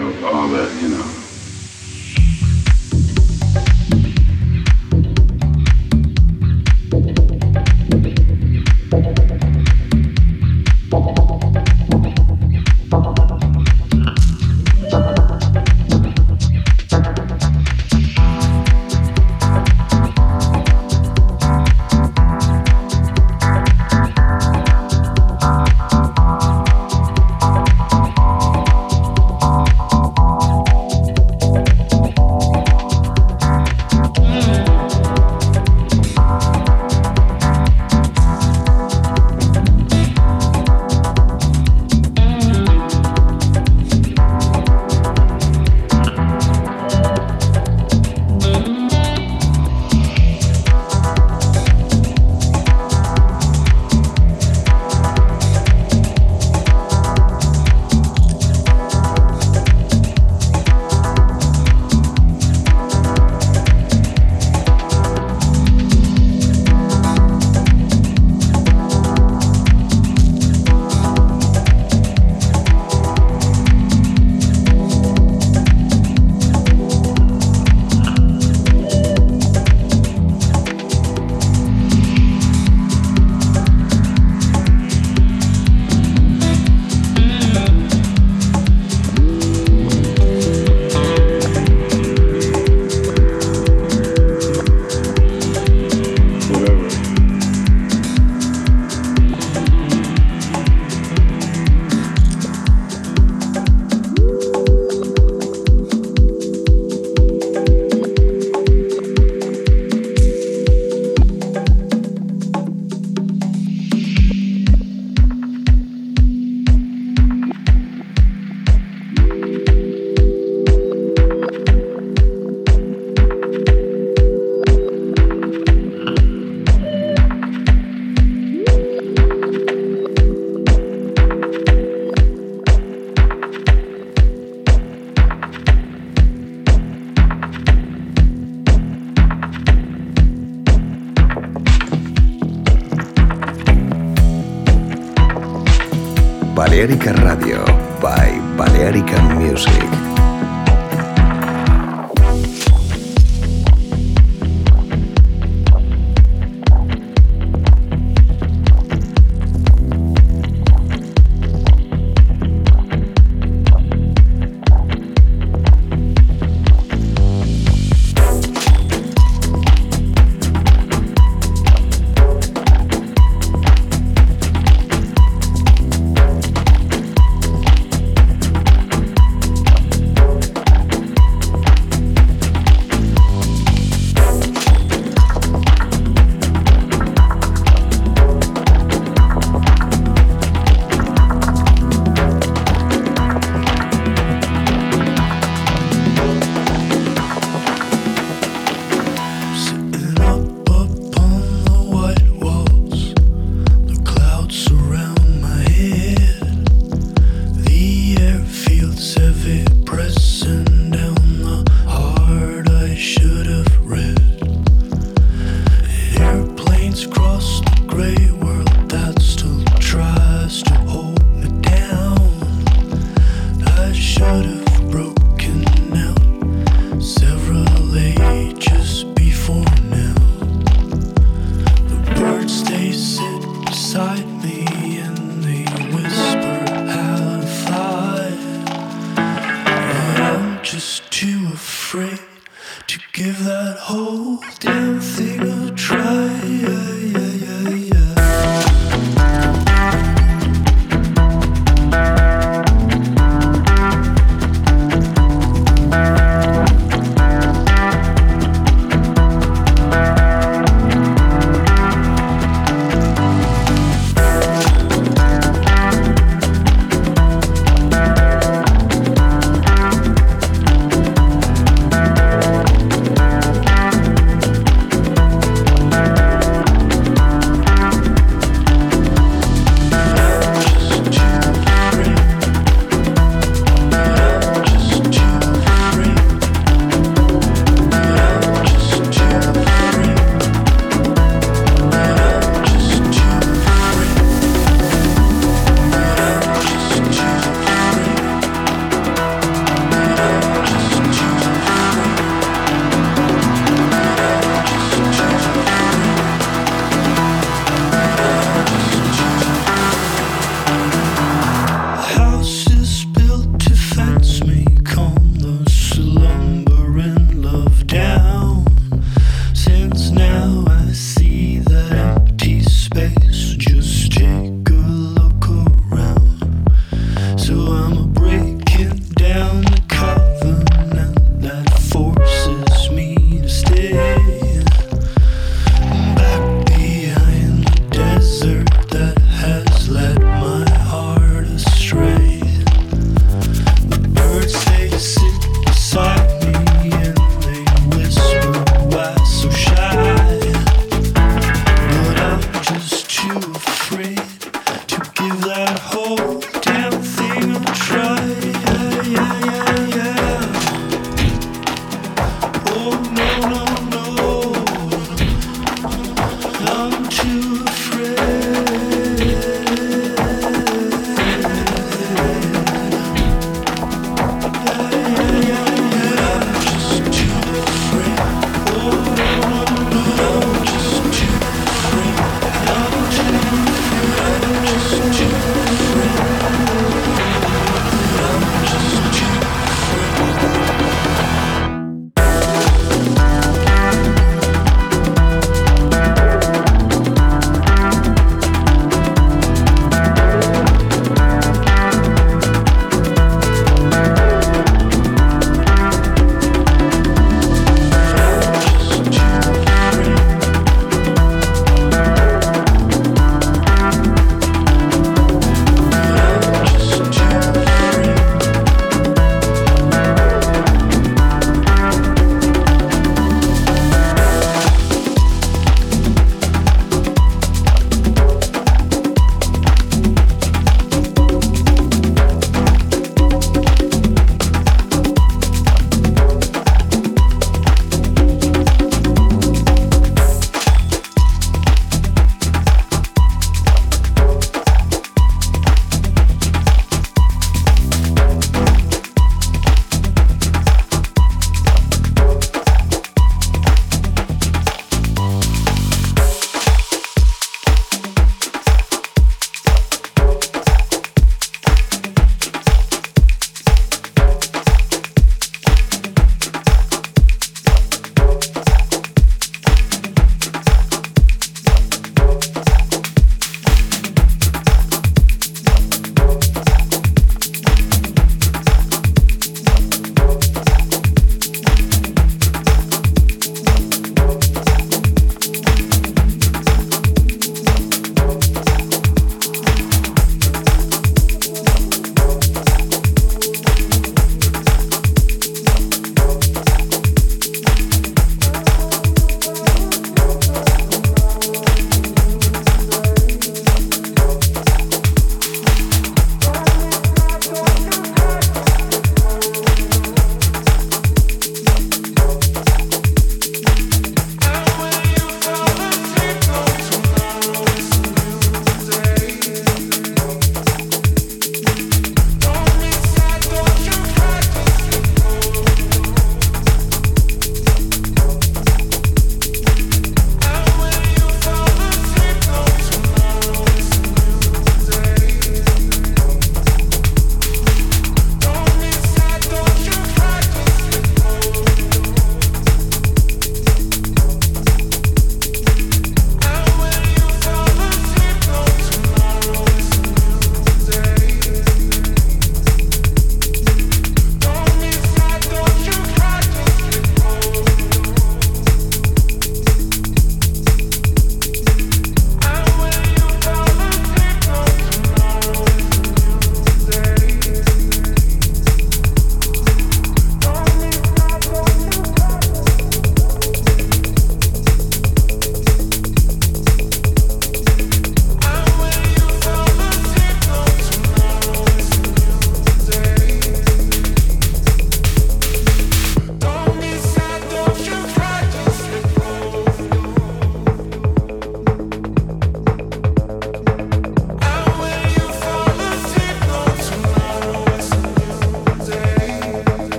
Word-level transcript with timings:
Away 0.00 0.29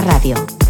Radio. 0.00 0.63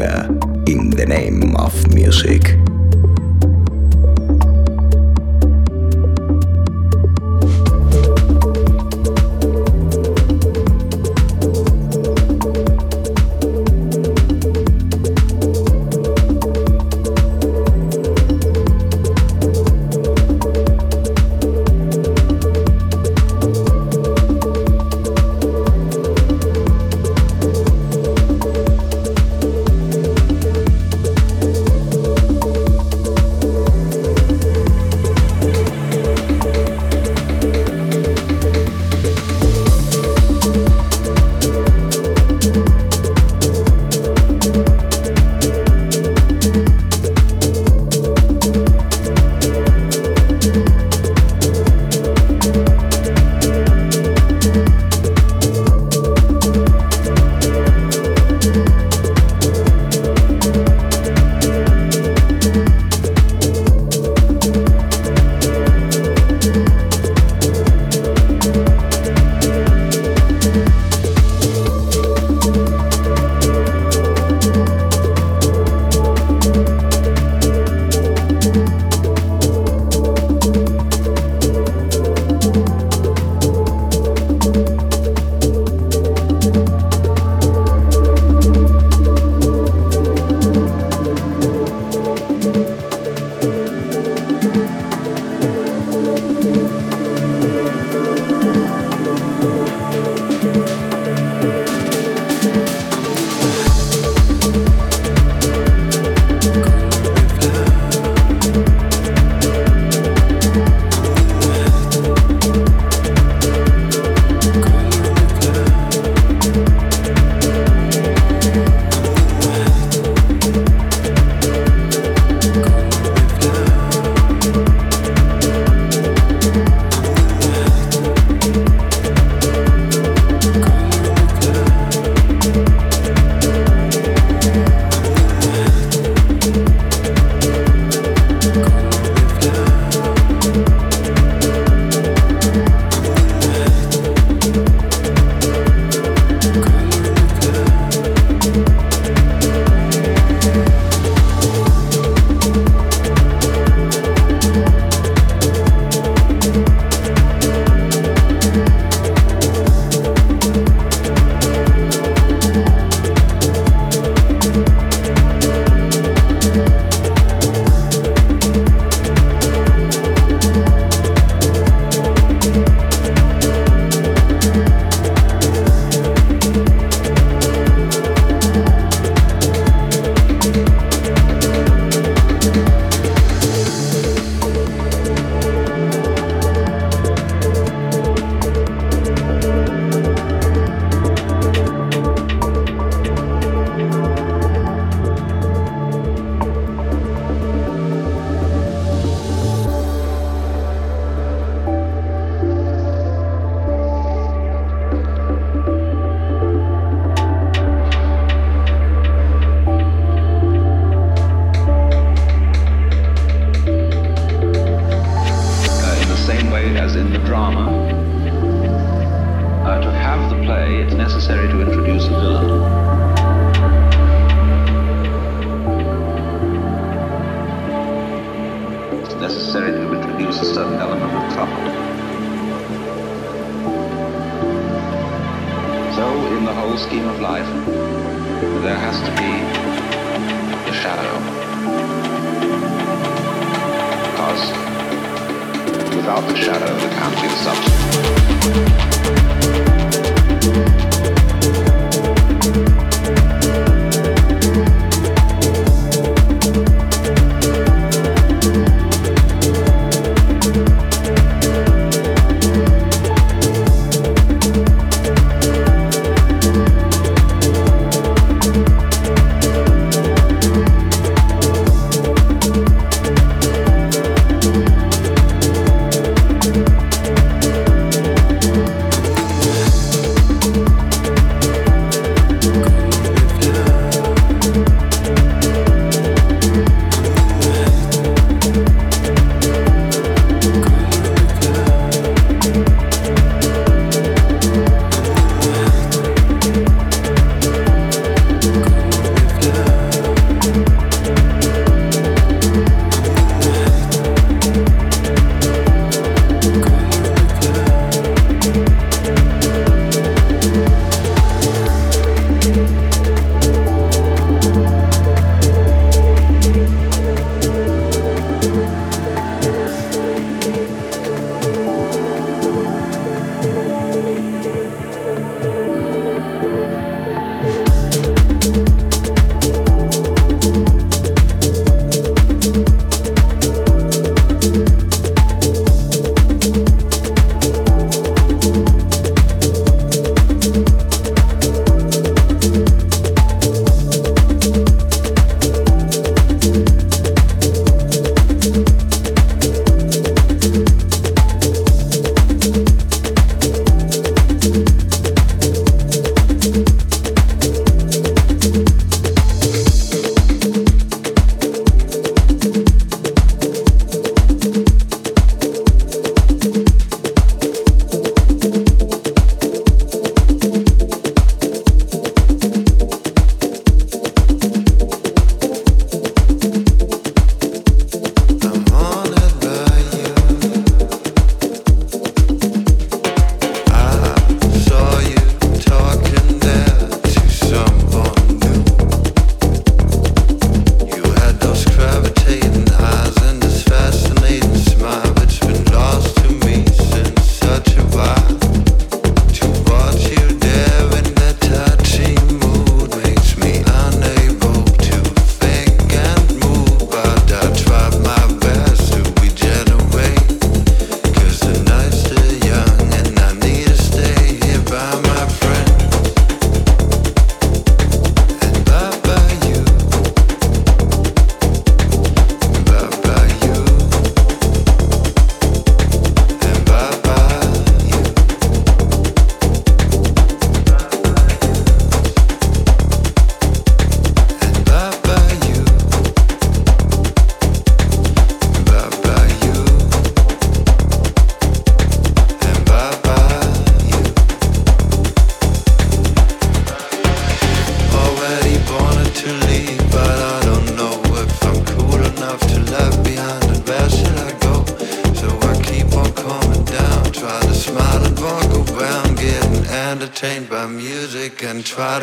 In 0.00 0.29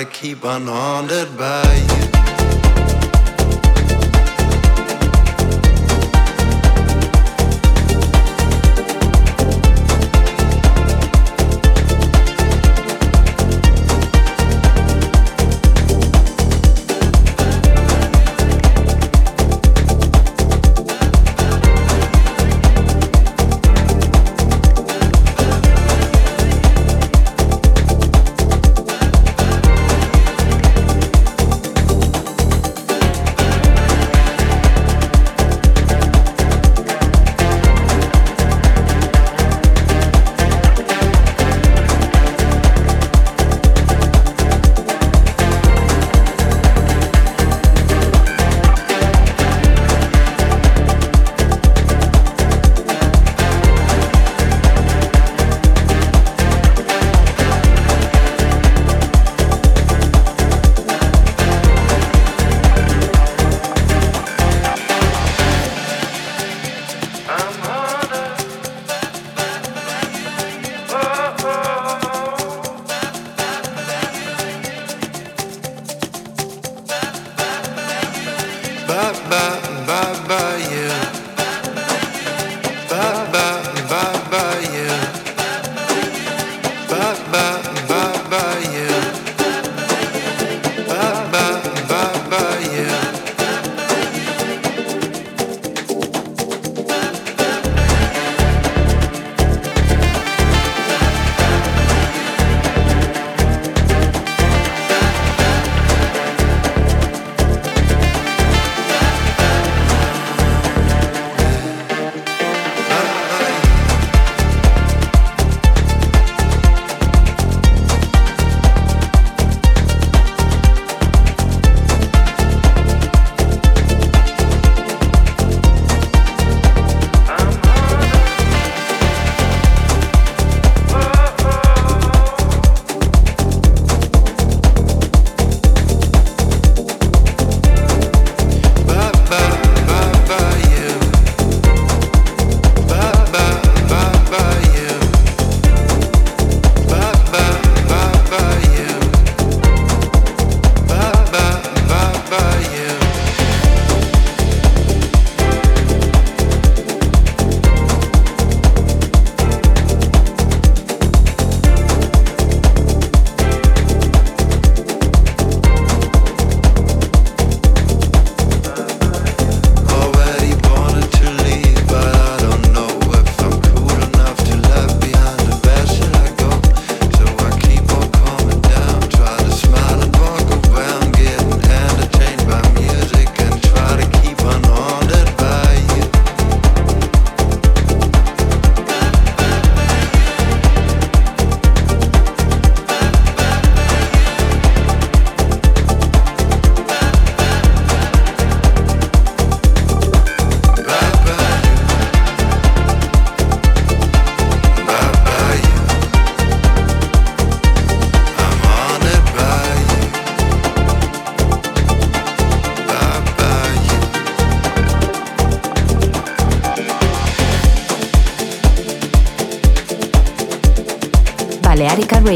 keep 0.06 0.44
unhaunted 0.44 1.38
by 1.38 1.64
you. 1.74 2.67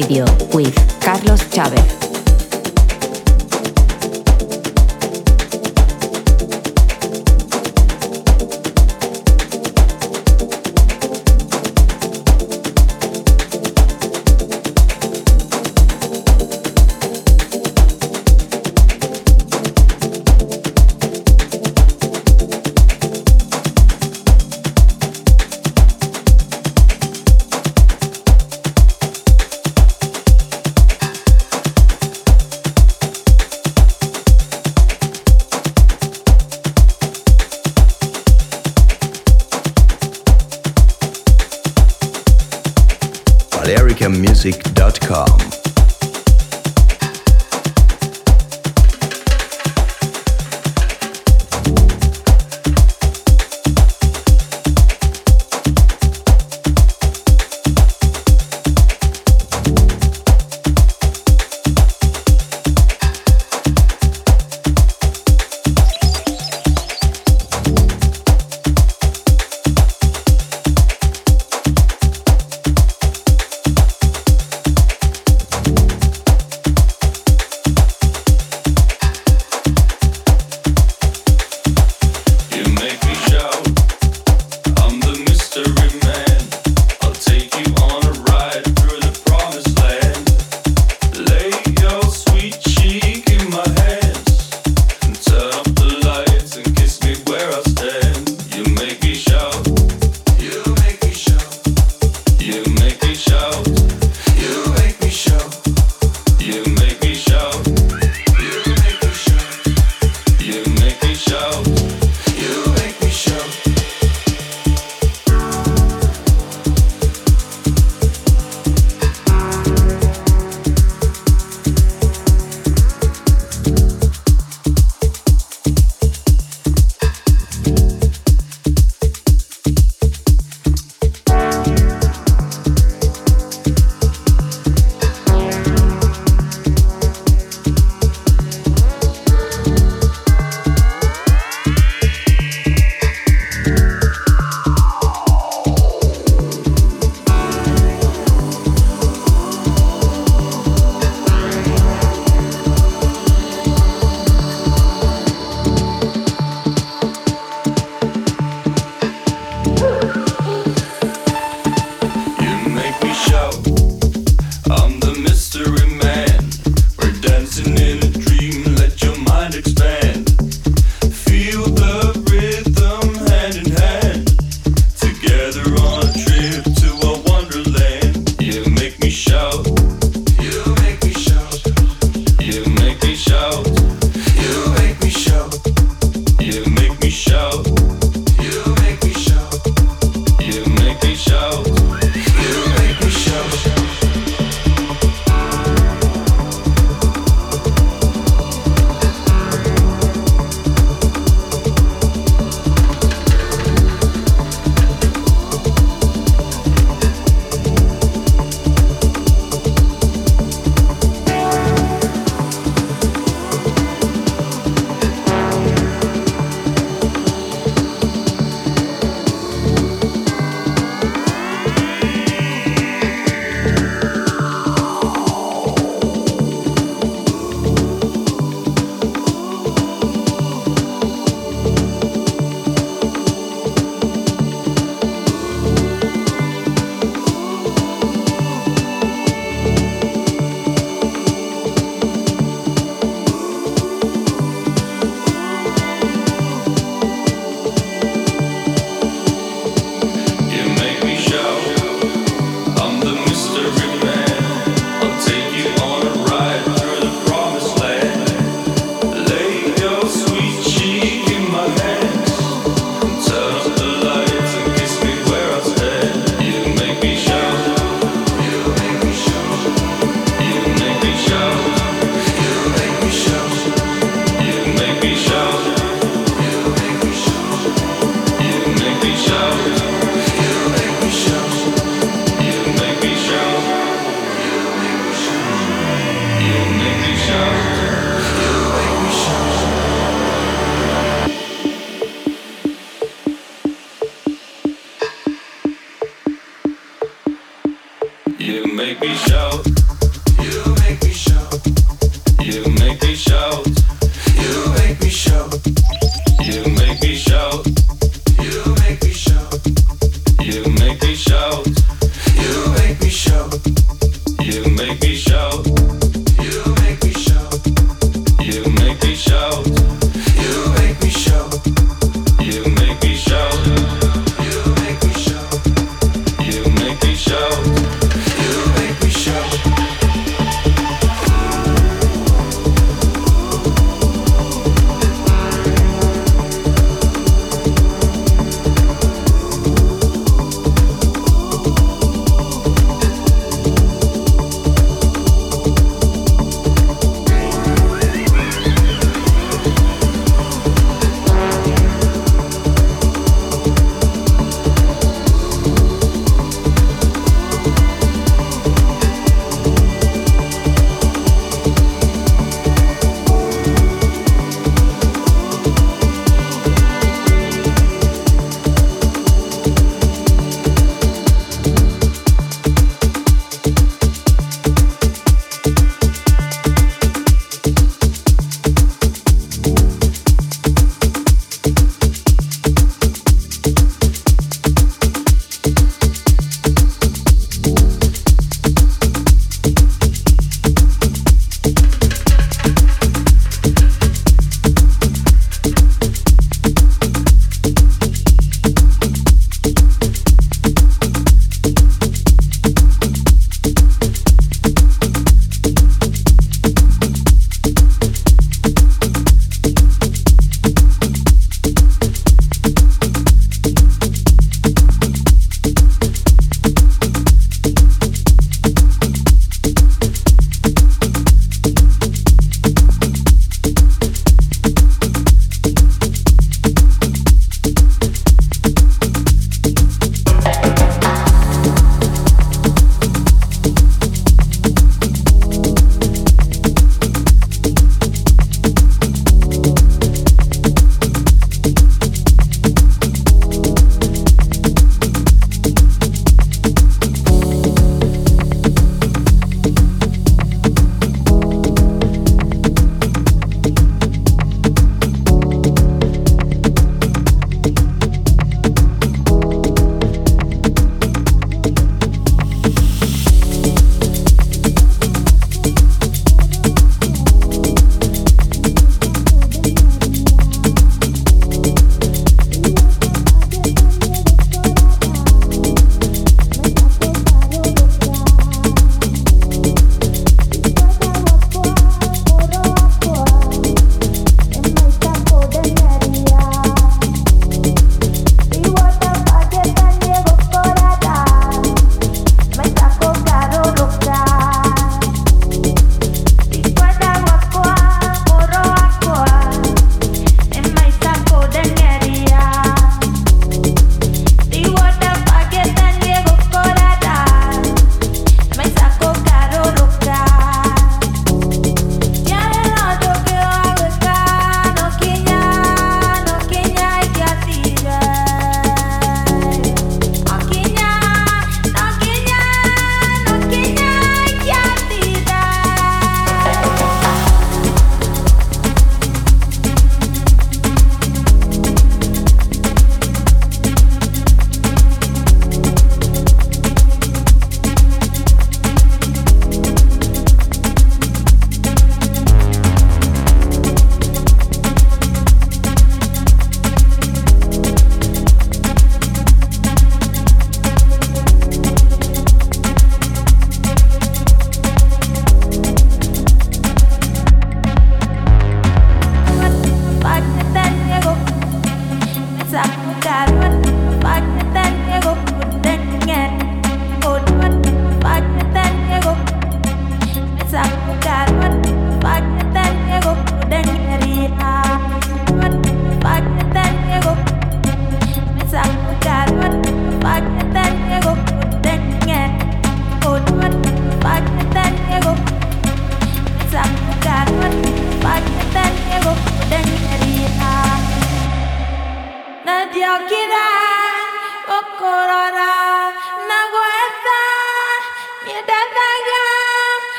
Radio 0.00 0.39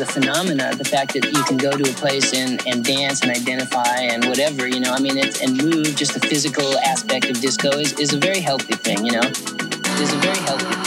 as 0.00 0.08
a 0.08 0.12
phenomena, 0.12 0.72
the 0.76 0.84
fact 0.84 1.12
that 1.14 1.24
you 1.24 1.42
can 1.44 1.56
go 1.56 1.72
to 1.72 1.90
a 1.90 1.94
place 1.94 2.32
and, 2.32 2.64
and 2.68 2.84
dance 2.84 3.22
and 3.22 3.32
identify 3.32 3.96
and 3.96 4.24
whatever, 4.26 4.68
you 4.68 4.78
know, 4.78 4.92
I 4.92 5.00
mean, 5.00 5.18
it's, 5.18 5.42
and 5.42 5.56
move, 5.56 5.96
just 5.96 6.14
the 6.14 6.20
physical 6.20 6.78
aspect 6.78 7.24
of 7.24 7.40
disco 7.40 7.70
is, 7.70 7.98
is 7.98 8.12
a 8.12 8.18
very 8.18 8.40
healthy 8.40 8.74
thing, 8.74 9.04
you 9.04 9.12
know, 9.12 9.28
is 9.28 10.12
a 10.12 10.18
very 10.18 10.38
healthy 10.38 10.77